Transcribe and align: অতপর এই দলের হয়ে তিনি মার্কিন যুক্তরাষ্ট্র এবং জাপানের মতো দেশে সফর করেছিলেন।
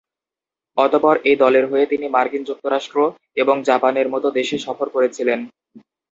অতপর 0.77 1.15
এই 1.23 1.35
দলের 1.35 1.65
হয়ে 1.67 1.85
তিনি 1.85 2.05
মার্কিন 2.07 2.43
যুক্তরাষ্ট্র 2.43 2.97
এবং 3.37 3.55
জাপানের 3.63 4.07
মতো 4.09 4.27
দেশে 4.31 4.57
সফর 4.57 4.87
করেছিলেন। 4.89 5.39